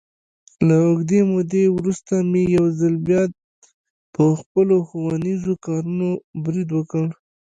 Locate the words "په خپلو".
4.13-4.75